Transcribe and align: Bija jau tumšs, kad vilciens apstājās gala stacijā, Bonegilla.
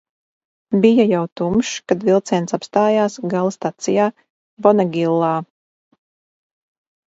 Bija 0.85 1.03
jau 1.11 1.19
tumšs, 1.41 1.73
kad 1.91 2.05
vilciens 2.07 2.57
apstājās 2.59 3.19
gala 3.35 3.53
stacijā, 3.59 4.09
Bonegilla. 4.69 5.33